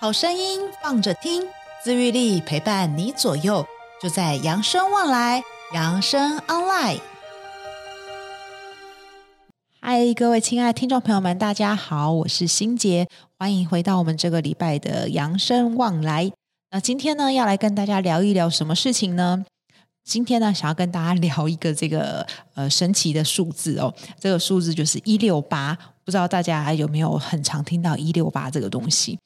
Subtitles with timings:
[0.00, 1.44] 好声音放着听，
[1.82, 3.64] 自愈力陪伴你左右，
[4.02, 5.42] 就在扬生旺来，
[5.72, 6.98] 扬生 online。
[9.80, 13.06] 嗨，各位亲爱的听众朋友们，大家好，我是欣洁，
[13.38, 16.30] 欢迎回到我们这个礼拜的扬生旺来。
[16.72, 19.46] 那今天呢，要来跟大家聊一聊什么事情呢？
[20.04, 29.18] 今天呢，想要跟大家聊一个这个呃神奇的数字哦，这个数字就是一六八，不知道大家有没有很常听到一六八这个东西？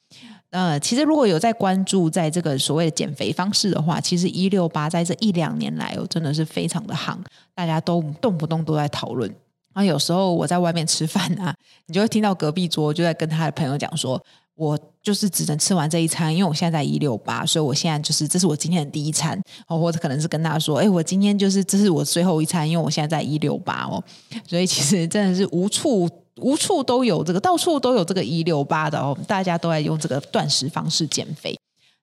[0.51, 7.15] 呃，其实如果有在关注在这个所谓的减肥方式的话，其实一六八在这一两年来哦，真的是非常的夯，
[7.53, 9.29] 大家都动不动都在讨论。
[9.73, 14.19] 然后有时候我在外面吃饭啊，你就会听到隔壁桌就在跟他的朋友讲说，
[14.55, 24.03] 我就是只能吃完这一餐，因为我现在在一六八，所以我现在就是这是我今天的第一餐哦，或者可能是跟他说，哎，我今天就是这是我最后一餐，因为我现在在一六八哦，
[24.47, 26.09] 所以其实真的是无处。
[26.41, 31.57] 无处都有这个，到处都有这个一六八的哦，大家都在用这个断食方式减肥。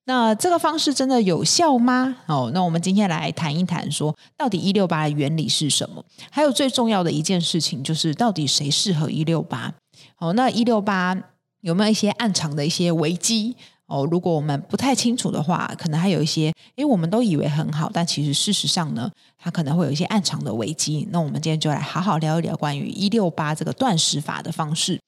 [0.08, 2.16] 那这个方式真的有效吗？
[2.26, 6.04] 哦，那我们今天来谈一谈，说到底一六八的原理是什么？
[6.30, 9.74] 还有最重要的一件事情就是，到底谁适合一六八？
[10.18, 11.16] 哦，那一六八
[11.62, 13.56] 有没有一些暗藏的一些危机？
[13.86, 21.06] 哦，如果我们不太清楚的话，可能还有一些，因为我们都以为很好，但其实事实上呢，它可能会有一些暗藏的危机。
[21.12, 25.00] 那我们今天就来好好聊一聊关于一六八这个断食法的方式。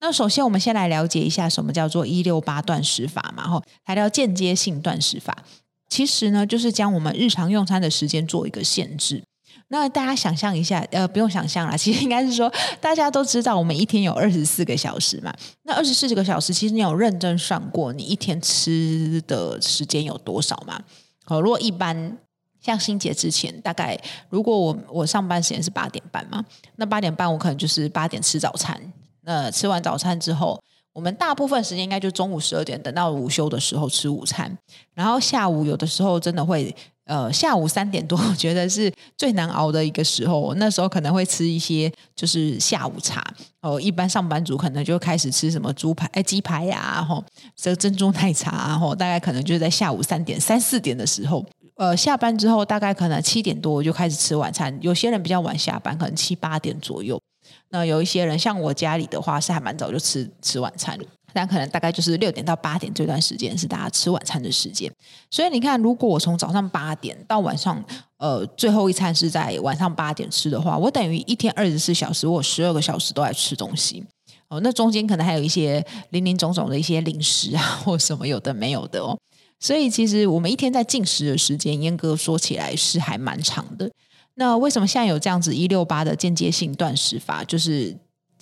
[0.00, 3.48] 那首先，我们先来了解一下什么叫做一六八断食法嘛？
[3.48, 5.44] 吼，它叫间接性断食法。
[5.88, 9.24] 其实呢，就是将我们日常用餐的时间做一个限制。
[9.68, 15.34] 那大家想象一下，呃，不用想象啦， 其实应该是说，大家都知道我们一天有二十四个小时嘛。
[15.64, 20.80] 那二十四个小时，其实你有认真算过你一天吃的时间有多少吗？
[21.24, 22.16] 好，如果一般
[22.60, 26.44] 像欣洁之前，大概如果我我上班时间是八点半嘛，
[26.76, 28.80] 那八点半我可能就是八点吃早餐。
[29.22, 34.56] 那吃完早餐之后，我们大部分时间应该就中午十二点，等到午休的时候吃午餐，
[34.94, 36.72] 然后下午有的时候真的会。
[37.06, 40.52] 呃，下午三点多， 我觉得是最难熬的一个时候。
[40.54, 43.24] 那时候可能会吃一些，就是下午茶。
[43.62, 47.24] 哦，一般上班族可能就开始吃什么猪排、哎鸡排呀、啊，吼，
[47.56, 51.44] 这珍珠奶茶啊，吼，大概可能就在下午三点、三四点的时候。
[51.76, 54.76] 呃，下班之后大概可能七点多就开始吃晚餐。
[54.80, 57.20] 有些人比较晚下班，可能七八点左右。
[57.68, 60.98] 那有一些人像我家里的话，是还蛮早就吃吃晚餐。
[61.36, 64.90] 但可能大概就是六点到八点这段时间是大家吃晚餐的时间，
[65.30, 67.84] 所以你看，如果我从早上八点到晚上，
[68.16, 74.02] 呃，最后一餐是在晚上八点吃的话，我等于一天二十四小时，我十二个小时都在吃东西
[74.48, 74.58] 哦。
[74.62, 79.14] 那中间可能还有一些零零总总的一些零食啊，或什么有的没有的哦。
[79.60, 83.90] 所以其实我们一天在进食的时间，严格说起来是还蛮长的。
[84.36, 87.44] 那为什么现在有这样子一六八的间接性断食法？
[87.44, 87.94] 就是。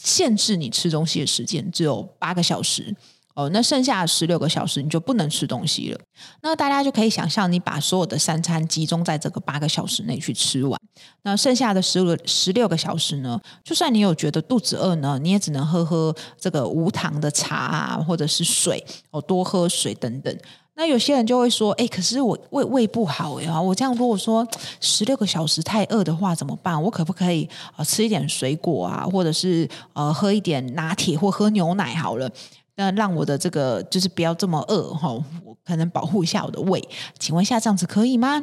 [0.04, 2.94] 限制你吃东西的时间只有八个小时
[3.34, 6.00] 哦，那剩下十六个小时你就不能吃东西了。
[6.42, 10.80] 那大家就可以想象，你把所有的三餐集中在这个八个小时内去吃完，
[11.22, 13.40] 那剩下的十五十六个小时呢？
[13.64, 20.38] 就算你有觉得肚子饿呢，你也只能喝喝这个无糖的茶啊，或者是水哦，多喝水等等。
[20.76, 24.46] 那有些人就会说，哎，可是我胃胃不好呀，我这样如果说
[24.80, 26.82] 十六个小时太饿的话怎么办？
[26.82, 32.28] 我可不可以呃吃一点水果啊，或者是呃喝一点拿铁或喝牛奶好了？
[32.74, 35.08] 那让我的这个就是不要这么饿哈，
[35.44, 36.82] 我可能保护一下我的胃。
[37.20, 38.42] 请问一下，这样子可以吗？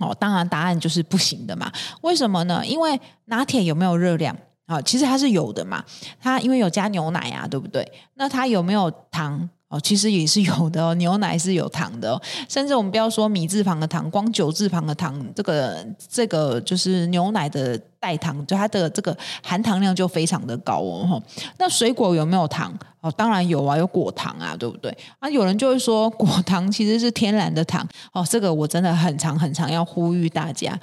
[0.00, 1.72] 哦，当然答案就是不行的嘛。
[2.02, 2.64] 为什么呢？
[2.66, 4.36] 因为拿铁有没有热量
[4.66, 4.82] 啊？
[4.82, 5.82] 其实它是有的嘛，
[6.20, 7.90] 它因为有加牛奶啊，对不对？
[8.16, 9.48] 那它有没有糖？
[9.68, 21.22] 哦，其实也是有的哦，牛奶是有糖的哦，甚至我们不要说米字旁的糖，光九字旁的糖，这个这个就是牛奶的代糖，就它的这个含糖量就非常的高哦。
[21.58, 22.74] 那水果有没有糖？
[23.00, 24.90] 哦，当然有啊，有果糖啊，对不对？
[25.18, 30.80] 啊，有人就会说果糖其实是天然的糖哦，这个我真的很常很常要呼吁大家，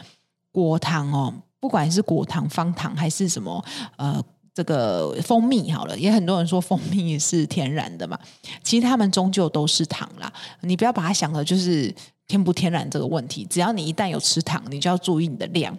[0.51, 4.23] 果糖哦，不管是果糖、方糖还是什么呃。
[4.55, 8.17] 这个蜂蜜好了，也很多人说蜂蜜是天然的嘛，
[8.63, 10.31] 其实它们终究都是糖啦。
[10.61, 11.93] 你不要把它想的就是
[12.25, 15.77] 天不天然这个问题，只要你一旦有吃糖，你就要注意你的量。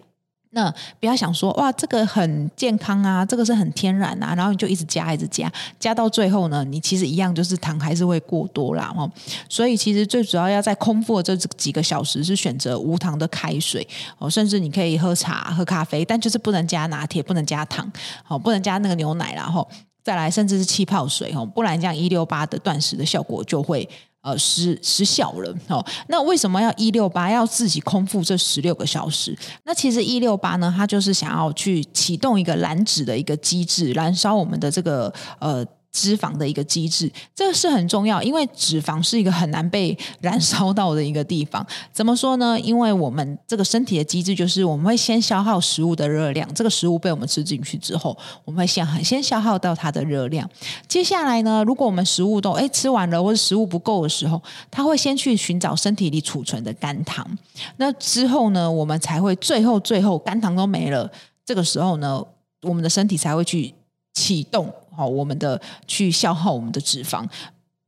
[0.51, 8.93] 那不要想说哇，这个很健康啊，这个是很天然啊，然后你就一直加，一直加，加到最后呢，你其实一样就是糖还是会过多啦。
[8.97, 9.11] 哦。
[9.49, 13.87] 所以其实最主要要在空腹的这几个小时是选择无糖的开水
[14.19, 17.91] 哦，甚至你可以喝茶、喝咖啡，但就是不能加拿铁，不能加糖，
[18.27, 19.69] 哦，不能加那个牛奶，然后
[20.03, 23.87] 再来甚至是气泡水哦，不然这样一六八的断食的效果就会。
[24.27, 25.87] 呃，失失效了哦。
[26.09, 27.31] 那为什么要一六八？
[27.31, 29.39] 要自己空腹这十六个小时？
[29.63, 35.65] 那其实一六八呢，它就是想要去启动一个燃脂的一个机制，燃烧我们的这个呃
[35.97, 41.67] 脂肪的一个机制，这个是很重要，因为脂肪是一个很难被燃烧到的一个地方。
[41.91, 42.61] 怎么说呢？
[42.61, 48.15] 因为我们这个身体的机制就是我们会先消耗食物的热量，这个食物被我们吃进去之后，
[48.45, 50.47] 我们会先很先消耗到它的热量。
[50.87, 57.27] 接下来呢，如果我们食物都诶吃完了，或者食物不够的时候，它会先去寻找身体里储存的肝糖。
[57.79, 61.11] 那之后呢，我们才会最后最后肝糖都没了，
[61.47, 62.23] 这个时候呢，
[62.61, 63.73] 我们的身体才会去
[64.13, 64.71] 启动。
[64.97, 67.25] 好，我们的去消耗我们的脂肪，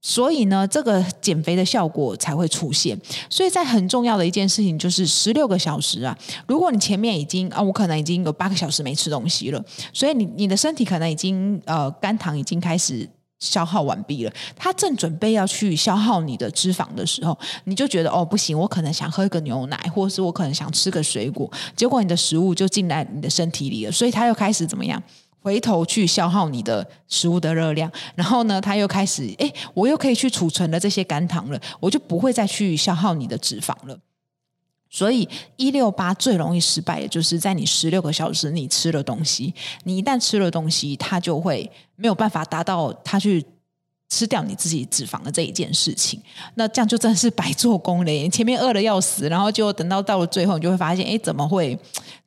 [0.03, 2.99] 所以呢，这个减肥的效果才会出现。
[3.31, 6.17] 所以在很重要的一件事情就是十六个小时啊，
[6.47, 13.09] 如果你前面已经啊，我可能已经有八个小时没吃东西了，所以你你的身体可能已经呃肝糖已经开始
[13.41, 25.01] 消耗完毕了，它正准备要去消耗你的脂肪的时候，你就觉得哦不行，我可能想喝一个牛奶，或者是我可能想吃个水果，结果你的食物就进来你的身体里了，所以它又开始怎么样？
[25.41, 33.99] 回头去消耗你的食物的热量，然后呢，它又开始，哎，我又可以去储存了这些肝糖了，我就不会再去消耗你的脂肪了。
[34.91, 39.55] 所以一六八最容易失败也就是在你十六个小时你吃了东西，
[39.85, 43.45] 你一旦吃了东西，它就会没有办法达到它去。
[44.09, 46.21] 吃掉你自己脂肪的这一件事情，
[46.55, 48.11] 那这样就真的是白做工了。
[48.11, 51.79] 你 前面饿得要死，然后就等到到了最后，你就会发现，哎，怎么会，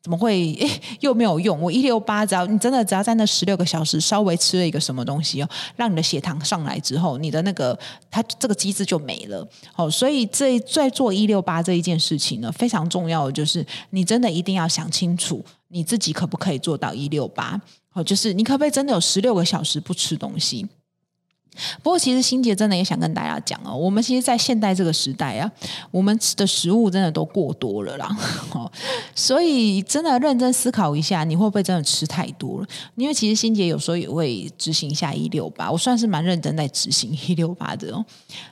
[0.02, 0.70] 怎么会，哎，
[1.00, 1.60] 又没有用。
[1.60, 7.78] 我一六八，只要你真的只要在那十六个小时稍微吃了一个什么东西哦，让你的血糖上来之后，你的那个
[8.12, 9.48] 它这个机制就没了。
[9.76, 17.60] 哦，所以这在做一六八这一件事情呢，非常重要的就是你真的一定要想清楚，你自己可不可以做到一六八？
[17.94, 20.68] 哦，就是你可不可以真的有十六个小时不吃东西？
[21.84, 25.52] 不过，其实心姐真的也想跟大家讲哦，我们其实，在现代这个时代啊，
[25.92, 28.10] 我们吃的食物真的都过多了啦。
[28.56, 28.72] 哦，
[29.14, 32.68] 所以真的认真思考一下，你会不会真的吃太多了？
[32.96, 38.06] 因为其实心姐有时候也会执行一下一六八，我算是蛮认真在执行 一六八的哦。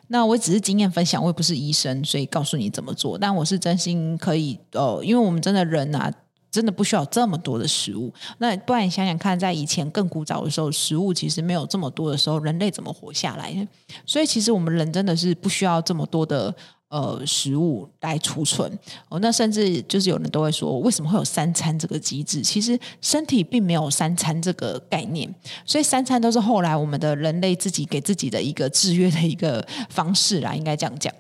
[0.10, 3.18] 那我只是经验分享，我也不是医生，所以告诉你怎么做。
[3.18, 6.12] 但我是真心可以哦，因为我们真的人啊。
[6.52, 13.68] 真的不需要这么多的食物，那不然你想想看，在以前更古早的时候，食物其实没有这么多的时候，人类怎么活下来？
[14.06, 16.54] 所以其实我们人真的是不需要这么多的
[16.90, 18.72] 呃食物来储存
[19.10, 19.20] 哦。
[19.20, 22.42] 那甚至就是有人都会说，为什么会有三餐这个机制？
[22.42, 25.34] 其实身体并没有三餐这个概念，
[25.66, 31.14] 所以三餐都是后来我们的人类自己给自己的一个制约的一个方式啦，应该这样讲。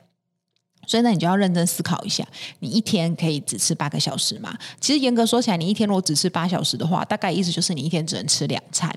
[0.90, 2.28] 所以呢，你就要认真思考一下，
[2.62, 4.52] 你一天可以只吃八个小时吗？
[4.82, 8.92] 其实严格说起来，你一天如果只吃八小时的话，大概意思就是你一天只能吃两餐。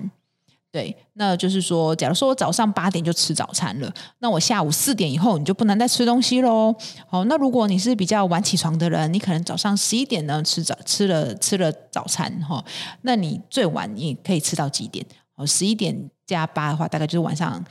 [0.71, 6.73] 对，那就是说，假如说我早上八点就吃早餐了，那我下午四点以后你就不能再吃东西喽。
[7.07, 12.65] 好，那如果你是比较晚起床的人，你可能早上十一点呢吃早吃了吃了早餐哈，
[13.03, 15.05] 那你最晚你可以吃到几点？
[15.35, 17.63] 哦，十一点加八的话，大概就是晚上。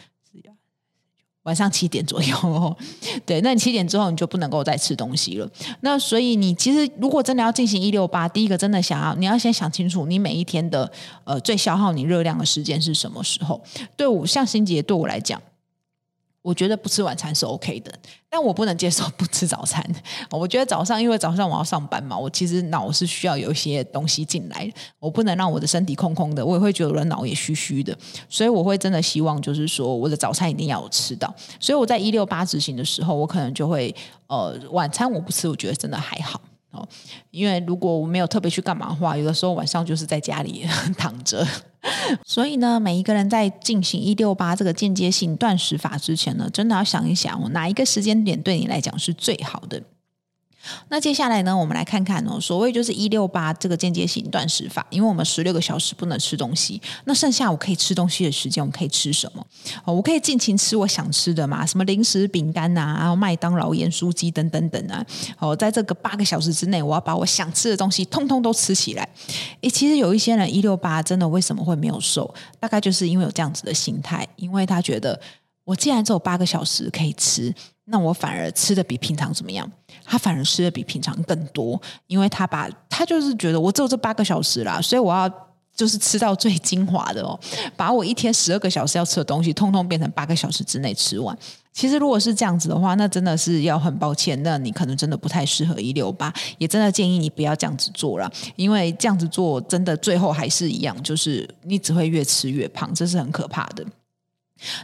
[1.45, 2.77] 晚上七点左右，
[3.27, 5.49] 对，那你七点之后你就不能够再吃东西了。
[5.81, 10.91] 那所以你其实如果真的要进行一六八，第一个真的想要，你要先想清楚，你每一天的
[11.25, 13.61] 呃最消耗你热量的时间是什么时候？
[13.97, 15.41] 对我像欣洁对我来讲。
[16.43, 17.93] 我觉得不吃晚餐是 OK 的，
[18.29, 19.81] 但我不能接受 不吃早餐。
[20.31, 24.69] 我觉得早上因为早上我要上班嘛，我其实脑是需要有一些东西进来，
[24.99, 27.97] 我不能让我的身体空空的，我也会觉得我的脑也虚虚的，
[28.29, 31.33] 所以我会真的希望就是说我的早餐一定要有吃到。
[31.61, 33.95] 所以我在一六八执行的时候，我可能就会
[34.27, 36.41] 呃晚餐我不吃，我觉得真的还好
[36.73, 36.87] 哦，
[37.31, 40.67] 因为如果我没有特别去干嘛的话，有的时候晚上就是在家里
[40.99, 41.47] 躺着。
[42.25, 49.83] 所以呢，每一个人在进行一六八这个间接性断食法之前呢，真的要想一想，哪一个时间点对你来讲是最好的。
[50.89, 59.47] 那接下来呢，我们来看看哦，所谓就是一六八这个间接性断食法，因为我们十六个小时不能吃东西，那剩下我可以吃东西的时间，我可以吃什么？
[59.85, 65.05] 哦，我可以尽情吃我想吃的嘛，什么零食、饼干啊，然后麦当劳、盐酥鸡等等等啊。
[65.39, 69.09] 哦，在这个八个小时之内，我要把我想吃的东西通通都吃起来。
[69.63, 72.33] 诶，其实有一些人一六八真的为什么会没有瘦？
[72.61, 75.21] 大概就是因为有这样子的心态，因为他觉得
[75.65, 77.53] 我既然只有八个小时可以吃。
[77.87, 79.71] 那我反而吃的比平常怎么样？
[80.05, 85.29] 他反而吃的比平常更多，因为他把他就是觉得我只有这八个小时啦，所以我要
[85.75, 87.39] 就是吃到最精华的哦，
[87.77, 91.37] 把我一天十二个小时要吃的东西，通通变成八个小时之内吃完。
[91.73, 103.85] 其实如果是这样子的话，那真的是要很抱歉，那你可能真的不太适合一六八，也真的建议你不要这样子做了，因为这样子做真的最后还是一样，就是你只会越吃越胖，这是很可怕的。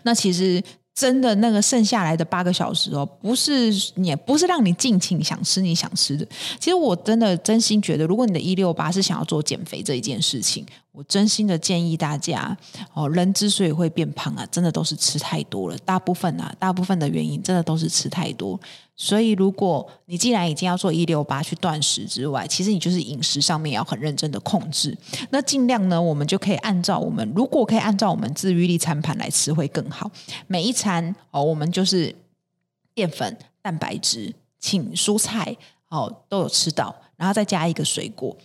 [0.02, 0.60] 那其实。
[0.98, 6.26] 真的那个剩下来的八个小时哦，不是你不是让你尽情想吃你想吃的。
[6.58, 10.66] 其实我真的真心觉得，如果你的一六八是想要做减肥这一件事情，
[10.98, 12.58] 我真心的建议大家
[12.92, 15.78] 哦，人之所以会变胖啊，真的都是吃太多了。
[15.84, 18.58] 大部分啊，大部分的原因真的都是吃太多。
[18.96, 24.98] 所以，如果你既然已经要做一六八去断食之外，其实你就是饮食上面要很认真的控制。
[25.30, 30.10] 那尽量呢，我们就可以按照我们如果可以按照我们自愈力餐盘来吃会更好。
[30.48, 32.12] 每一餐哦，我们就是
[32.92, 35.56] 淀粉、蛋白质、请蔬菜
[35.90, 38.36] 哦都有吃到，然后再加一个水果，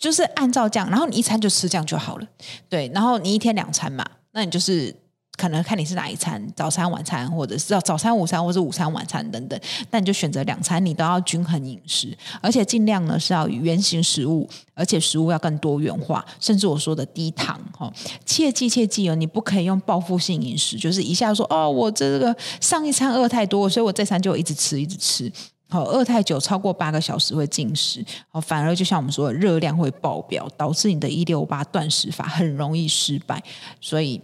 [0.00, 2.26] 就是按照这样，然后你一餐就吃这样就好了。
[2.68, 4.92] 对，然后你一天两餐嘛，那你就是。
[5.36, 9.58] 可能看你是哪一餐，早餐、晚餐，或者是早餐、午餐，或者午餐、晚餐等等。
[9.90, 17.90] 那你就选择两餐，你都要均衡饮食，而且尽量呢是要原型食物，而且食物要更多元化，甚至我说的低糖哈。
[18.26, 25.32] 切记切记哦，你不可以用报复性饮食，就是一下说哦，我这个上一餐饿太多，所以我这餐就一直吃一直吃。
[25.70, 33.42] 好，饿太久超过八个小时会进食，好，反而就像我们说的热量会爆表，导致你的一六八断食法很容易失败，
[33.80, 34.20] 所以。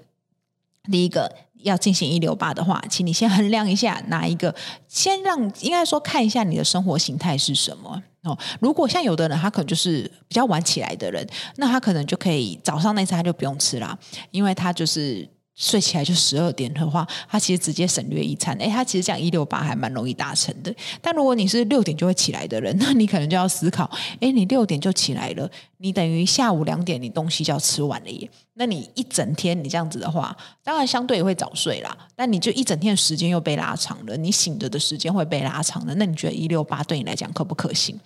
[0.89, 1.29] 第一个
[1.65, 4.55] 要进行一六八的话，请你先衡量一下哪一个，
[4.87, 8.39] 先让应该说看一下你的生活形态是什么哦。
[8.61, 13.99] 如果像有的人他可能就是比较晚起来的人，那他可能就可以早上那餐他就不用吃啦，
[14.31, 15.29] 因为他就是。
[15.57, 20.73] 睡起来就十二点的话，他其实直接省略一餐，诶，他其实这样一六八还蛮容易达成的。
[21.01, 28.29] 但如果你是六点就会起来的人， 那你可能就要思考，诶，你六点就起来了，你等于下午两点你东西就要吃完了耶。
[28.59, 35.95] 那你一整天你这样子的话，当然相对也会早睡啦，但你就一整天的时间又被拉长了，你醒着的时间会被拉长了。
[35.97, 37.99] 那你觉得一六八对你来讲可不可行？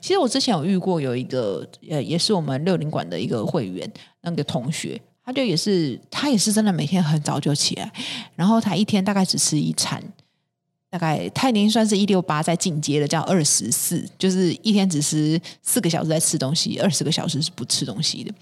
[0.00, 3.90] 其实我之前有遇过有一个，呃，也是我们六零馆的一个会员，
[4.22, 4.98] 那个同学。
[5.24, 7.90] 他就也是，他也是真的每天很早就起来，
[8.36, 10.02] 然后他一天大概只吃一餐，
[10.90, 18.32] 大概他已经算是一六八在进阶的，叫二十四，就是一天只吃四个小时在吃东西，二十个小时是不吃东西的。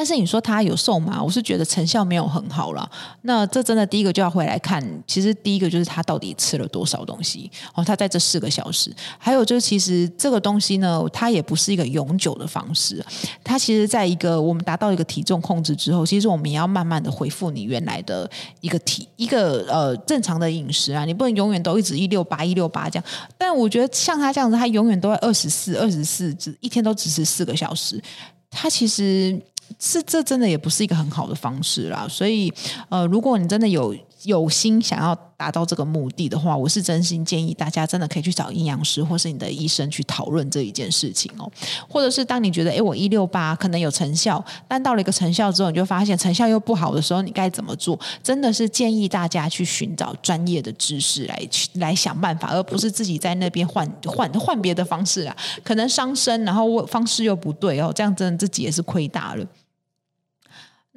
[0.00, 1.22] 但是你说他有瘦吗？
[1.22, 2.90] 我是觉得成效没有很好了。
[3.20, 7.84] 那这真的第一个就要回来看，其实第一个就是他到底吃了多少东西哦。
[7.84, 13.04] 他在这四个小时，还有就是其实这个东西呢，它也不是一个永久的方式。
[13.44, 18.26] 它其实在一个我们达到一个体重控制之后，其实我们也要慢慢的恢复你原来的
[18.62, 21.04] 一个体一个呃正常的饮食啊。
[21.04, 23.04] 你不能永远都一直一六八一六八这样。
[23.36, 28.02] 但我觉得像他这样子，他永远都在二十四二十四，只一天都只吃四个小时，
[28.50, 29.38] 他其实。
[29.78, 32.06] 是，这真的也不是一个很好的方式啦。
[32.08, 32.52] 所以，
[32.88, 41.50] 呃，如果你真的有有心想要达到这个目的的话，我是真心建议大家真的可以去找营养师或是你的医生去讨论这一件事情哦。
[41.88, 47.98] 或者是当你觉得，诶，我一六八可能有成效，但到了一个成效之后，你就发现成效又不好的时候，你该怎么做？
[48.22, 55.34] 真的是建议大家去寻找专业的知识来去来想办法，而不是自己在那边换换换别的方式啊，
[55.64, 59.46] 可能伤身，然后方式又不对哦，这样真的自己也是亏大了。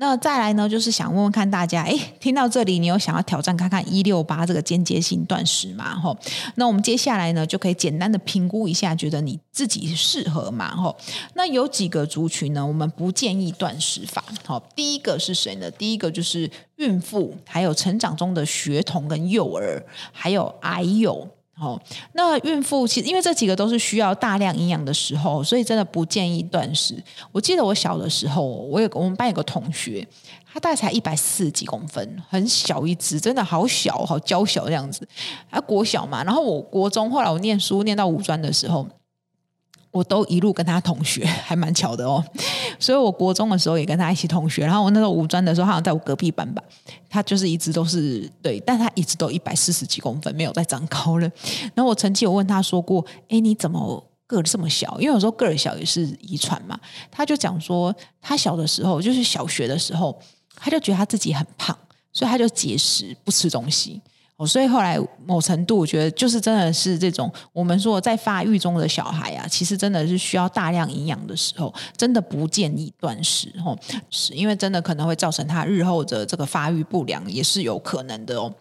[0.03, 5.95] 那再来呢，就是想问问看大家，诶，听到这里，你有想要挑战看看一六八这个间接性断食吗？
[5.95, 6.17] 吼，
[6.55, 10.75] 那我们接下来呢，就可以简单的评估一下，觉得你自己适合吗？
[10.75, 10.93] 吼，
[11.35, 14.21] 那有几个族群呢，我们不建议断食法。
[14.45, 15.71] 好，第一个是谁呢？
[15.71, 21.29] 第一个就是孕妇，还有成长中的学童跟幼儿，还有癌友。
[21.55, 21.79] 好，
[22.13, 27.01] 那孕妇其实因为这几个都是需要大量营养的时候，所以真的不建议断食。
[27.31, 30.05] 我记得我小的时候，我有我们班有个同学，
[30.51, 35.07] 他大概才一百四十几公分，很小一只，真的好小，好娇小这样子。
[35.51, 38.87] 他国小嘛，然后我国中，后来我念书念到五专的时候。
[39.93, 42.21] 我都一路跟他同学， 还蛮巧的哦。
[42.79, 44.65] 所以，我国中的时候也跟他一起同学。
[44.65, 46.61] 然后，我那时候五专的时候，好像在我隔壁班吧。
[47.07, 51.31] 他就是一直都是对，但他一直都一百四十几公分，没有再长高了。
[51.75, 56.75] 然后，我曾经有问他说过：“哎，你怎么个儿这么小？”因为有时候个儿小也是遗传嘛。
[57.11, 60.19] 他就讲说，他小的时候，就是小学的时候，
[60.55, 61.77] 他就觉得他自己很胖，
[62.11, 64.01] 所以他就节食，不吃东西。
[64.35, 73.77] 哦，所以后来某程度，我觉得就是真的是这种我们说在发育中的小孩啊，其实真的是需要大量营养的时候，真的不建议断食哦，
[74.09, 78.53] 是因为真的可能会造成他日后的这个发育不良，也是有可能的哦。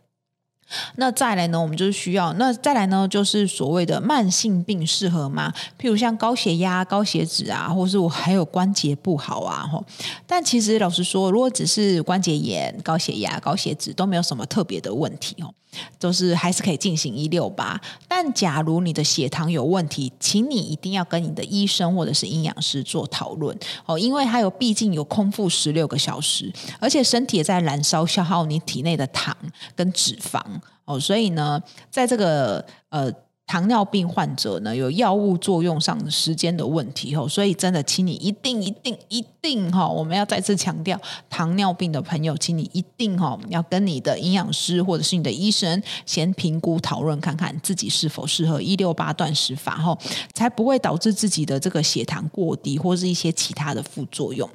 [0.96, 2.32] 那再来呢，我们就是需要。
[2.34, 5.52] 那再来呢，就是所谓的慢性病适合吗？
[5.78, 9.84] 譬如像高血压、高血脂啊，或是我还有关节不好啊，吼。
[10.26, 15.52] 但其实老实说，如果只是关节炎、高血压、高血脂，都没有什么特别的问题哦。
[15.98, 29.34] 都是还是可以进行一六八，但假如你的血糖有问题，请你一定要跟你的医生或者是营养师做讨论哦，因为它有毕竟有空腹十六个小时，而且身体也在燃烧消耗你体内的糖
[29.74, 30.38] 跟脂肪
[30.84, 33.12] 哦，所以呢，在这个呃。
[33.44, 40.98] 糖尿病患者呢，有药物作用上的时间的问题哦，所以真的，请你一定、一定、一定哈，我们要再次强调，
[41.28, 49.98] 糖尿病的朋友，请你一定哈，要跟你的营养师或者是你的医生先评估讨论，看看自己是否适合一六八断食法哈，
[50.32, 54.48] 才不会导致自己的这个血糖过低或是一些其他的副作用。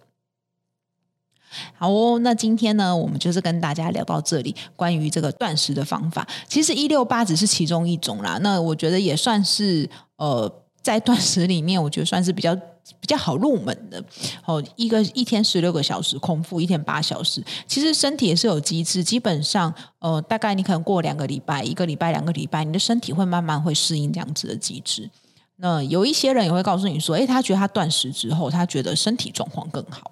[1.76, 6.28] 好哦，那今天呢，我们就是跟大家聊到这里，关于这个断食的方法。
[6.48, 10.52] 其实一六八只是其中一种啦，那我觉得也算是呃，
[10.82, 12.56] 在断食里面，我觉得算是比较
[13.00, 14.04] 比较好入门的。
[14.46, 25.10] 哦，一个一天十六个小时空腹，一天八小时，其实身体也是有机制，基本上呃，大概你可能过两个礼拜，一个礼拜、两个礼拜，你的身体会慢慢会适应这样子的机制。
[25.58, 30.12] 那有一些人也会告诉你说，诶，他觉得他断食之后，他觉得身体状况更好。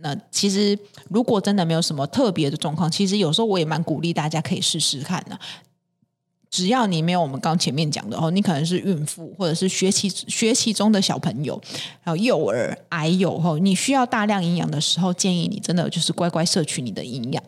[0.00, 0.78] 那其实，
[1.10, 5.38] 如果真的没有什么特别的状况，其实有时候我也蛮鼓励大家可以试试看的。
[6.50, 11.60] 只要你没有我们刚前面讲的哦，你可能是孕妇，或者是学习学习中的小朋友，
[12.00, 17.42] 还有幼儿、癌友吼，你需要大量营养的时候，建议你真的就是乖乖摄取你的营养。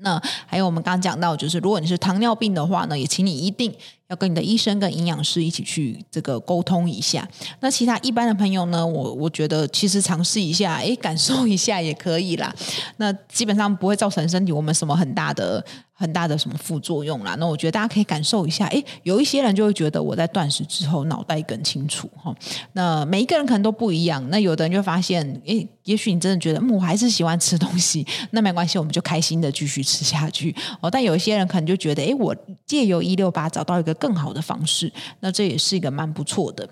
[0.00, 3.74] 那还有我们刚刚讲到，就是如果你是糖尿病的话呢，也请你一定
[4.08, 7.28] 要跟你的医生跟营养师一起去这个沟通一下。
[7.60, 12.54] 那其他一般的朋友呢，我我觉得其实尝试一下，诶，感受一下也可以啦。
[12.98, 15.64] 那基本上不会造成身体我们什么很大的。
[15.98, 17.34] 很大的什么副作用啦？
[17.40, 18.66] 那我觉得大家可以感受一下。
[18.68, 22.32] 诶，有一些人就会觉得我在断食之后脑袋更清楚哈。
[22.74, 24.24] 那每一个人可能都不一样。
[24.30, 30.88] 那有的人就发现，诶，也许你真的觉得，嗯，我还是喜欢吃东西， 那没关系，我们就开心的继续吃下去哦。
[30.88, 32.32] 但有一些人可能就觉得，诶，我
[32.64, 36.68] 借由一六八找到一个更好的方式，那这也是一个蛮不错的。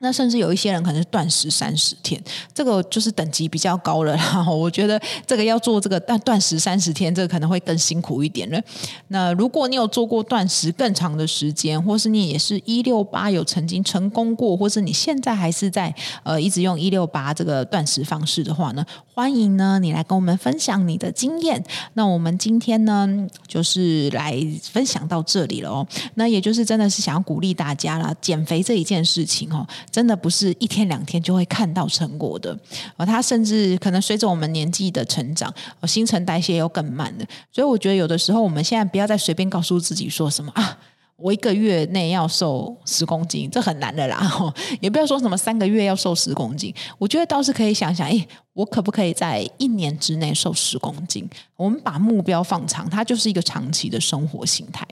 [0.00, 2.22] 那甚至有一些人可能是断食三十天，
[2.54, 4.14] 这个就是等级比较高了。
[4.14, 8.62] 啦我觉得这个要做这个断断食三十天，这个可能会更辛苦一点了。
[9.08, 21.60] 那如果你有做过断食更长的时间，或是你也是一六八有曾经成功过，或是你现在还是在呃一直用一六八这个断食方式的话呢，欢迎呢你来跟我们分享你的经验。
[21.94, 23.08] 那我们今天呢
[23.48, 25.84] 就是来分享到这里了哦。
[26.14, 29.66] 那也就是真的是想要鼓励大家啦，减肥这一件事情哦。
[29.90, 32.58] 真的不是一天两天就会看到成果的，
[32.96, 35.52] 而它甚至可能随着我们年纪的成长，
[35.86, 37.24] 新陈代谢又更慢了。
[37.50, 40.78] 所以我觉得有的时候我们现在不要再随便告诉自己说什么啊，
[41.16, 44.30] 我一个月内要瘦十公斤，这很难的啦。
[44.80, 51.28] 也不要说什么三个月要瘦十公斤，我觉得倒是可以想想，诶，我可不可以在一年之内瘦十公斤？
[51.56, 54.86] 我们把目标放长，它就是一个长期的生活形态。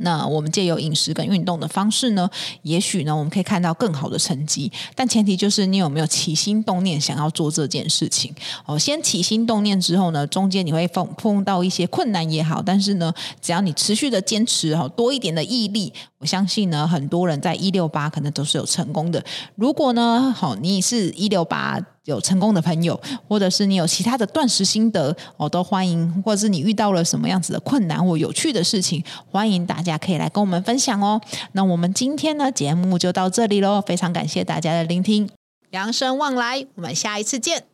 [0.00, 2.30] 那我们借由饮食跟运动的方式呢，
[2.62, 8.32] 也许呢，我们可以看到更好的成绩，但前提就是你有没有起心动念想要做这件事情
[8.64, 8.78] 哦。
[8.78, 19.24] 先起心动念之后呢，中间你会碰碰到一些困难也好，但是呢，只要你持续的坚持哈，多一点的毅力，我相信呢，很多人在一六八可能都是有成功的。
[19.56, 21.80] 如果呢，好，你是一六八。
[22.08, 31.20] 有成功的朋友，或者是你有其他的断食心得，我都欢迎；或者是你遇到了什么样子的困难或有趣的事情，欢迎大家可以来跟我们分享哦。
[31.52, 35.28] 那我们今天呢，节目就到这里喽，非常感谢大家的聆听，
[35.72, 37.64] 养生望来，我们下一次见。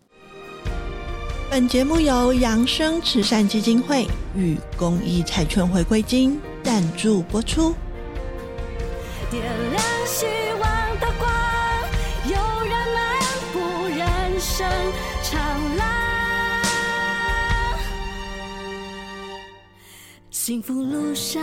[1.49, 7.73] 本节目由扬生慈善基金会与公益彩券回归金赞助播出。
[9.31, 9.94] 点亮
[20.47, 21.43] 幸福路上，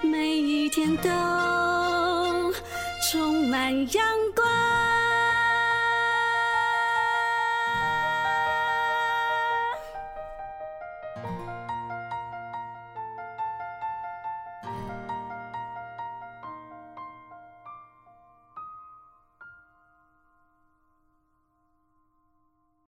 [0.00, 1.10] 每一天都
[3.12, 4.23] 充满阳光。